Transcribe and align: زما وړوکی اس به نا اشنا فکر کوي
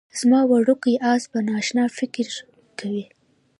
زما 0.19 0.41
وړوکی 0.49 0.93
اس 1.11 1.23
به 1.31 1.39
نا 1.47 1.53
اشنا 1.61 1.85
فکر 1.97 2.27
کوي 2.79 3.05